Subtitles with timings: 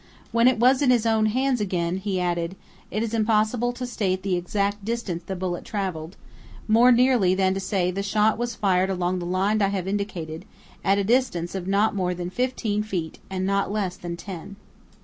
[0.31, 2.55] When it was in his own hands again, he added:
[2.89, 6.17] "It is impossible to state the exact distance the bullet traveled,
[6.67, 10.45] more nearly than to say the shot was fired along the line I have indicated,
[10.83, 14.55] at a distance of not more than fifteen feet and not less than ten."